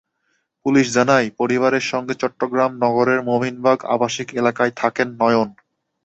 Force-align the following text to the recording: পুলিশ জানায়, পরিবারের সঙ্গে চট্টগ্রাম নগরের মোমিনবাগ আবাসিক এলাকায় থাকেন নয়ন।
পুলিশ 0.65 0.85
জানায়, 0.93 1.27
পরিবারের 1.39 1.85
সঙ্গে 1.91 2.13
চট্টগ্রাম 2.21 2.71
নগরের 2.83 3.19
মোমিনবাগ 3.21 3.77
আবাসিক 3.95 4.27
এলাকায় 4.35 4.73
থাকেন 4.75 5.07
নয়ন। 5.21 5.49